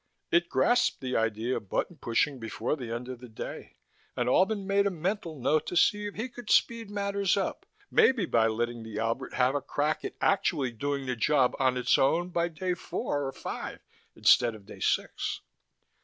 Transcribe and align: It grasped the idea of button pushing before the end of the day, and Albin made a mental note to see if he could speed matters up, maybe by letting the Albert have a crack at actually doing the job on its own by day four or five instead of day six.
It 0.31 0.49
grasped 0.49 0.99
the 0.99 1.15
idea 1.15 1.55
of 1.55 1.69
button 1.69 1.95
pushing 1.97 2.39
before 2.39 2.75
the 2.75 2.91
end 2.91 3.07
of 3.07 3.19
the 3.19 3.29
day, 3.29 3.75
and 4.17 4.27
Albin 4.27 4.65
made 4.65 4.87
a 4.87 4.89
mental 4.89 5.37
note 5.39 5.67
to 5.67 5.77
see 5.77 6.07
if 6.07 6.15
he 6.15 6.27
could 6.27 6.49
speed 6.49 6.89
matters 6.89 7.37
up, 7.37 7.67
maybe 7.91 8.25
by 8.25 8.47
letting 8.47 8.81
the 8.81 8.97
Albert 8.97 9.35
have 9.35 9.53
a 9.53 9.61
crack 9.61 10.03
at 10.03 10.15
actually 10.19 10.71
doing 10.71 11.05
the 11.05 11.15
job 11.15 11.53
on 11.59 11.77
its 11.77 11.99
own 11.99 12.29
by 12.29 12.47
day 12.47 12.73
four 12.73 13.27
or 13.27 13.31
five 13.31 13.79
instead 14.15 14.55
of 14.55 14.65
day 14.65 14.79
six. 14.79 15.41